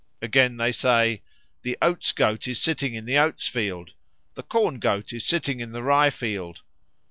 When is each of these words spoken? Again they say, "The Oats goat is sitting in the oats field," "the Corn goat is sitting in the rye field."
Again 0.19 0.57
they 0.57 0.71
say, 0.71 1.21
"The 1.61 1.77
Oats 1.79 2.11
goat 2.11 2.47
is 2.47 2.59
sitting 2.59 2.95
in 2.95 3.05
the 3.05 3.19
oats 3.19 3.47
field," 3.47 3.93
"the 4.33 4.41
Corn 4.41 4.79
goat 4.79 5.13
is 5.13 5.23
sitting 5.23 5.59
in 5.59 5.73
the 5.73 5.83
rye 5.83 6.09
field." 6.09 6.63